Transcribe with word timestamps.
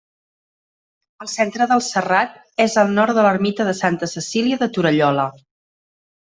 El 1.25 1.29
centre 1.33 1.67
del 1.73 1.83
serrat 1.89 2.41
és 2.67 2.79
al 2.85 2.91
nord 2.97 3.19
de 3.19 3.27
l'ermita 3.29 3.69
de 3.71 3.77
Santa 3.83 4.13
Cecília 4.17 4.63
de 4.65 4.73
Torallola. 4.81 5.31